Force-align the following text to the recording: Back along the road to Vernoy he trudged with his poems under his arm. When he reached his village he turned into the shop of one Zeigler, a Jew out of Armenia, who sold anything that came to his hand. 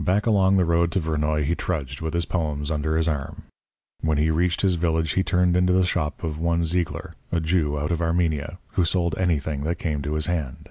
Back 0.00 0.26
along 0.26 0.56
the 0.56 0.64
road 0.64 0.90
to 0.90 1.00
Vernoy 1.00 1.44
he 1.44 1.54
trudged 1.54 2.00
with 2.00 2.12
his 2.12 2.24
poems 2.24 2.72
under 2.72 2.96
his 2.96 3.06
arm. 3.06 3.44
When 4.00 4.18
he 4.18 4.28
reached 4.28 4.62
his 4.62 4.74
village 4.74 5.12
he 5.12 5.22
turned 5.22 5.56
into 5.56 5.72
the 5.72 5.84
shop 5.86 6.24
of 6.24 6.40
one 6.40 6.64
Zeigler, 6.64 7.14
a 7.30 7.38
Jew 7.38 7.78
out 7.78 7.92
of 7.92 8.02
Armenia, 8.02 8.58
who 8.72 8.84
sold 8.84 9.16
anything 9.16 9.62
that 9.62 9.78
came 9.78 10.02
to 10.02 10.14
his 10.14 10.26
hand. 10.26 10.70